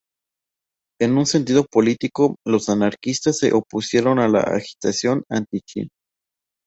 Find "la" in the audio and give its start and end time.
4.29-4.39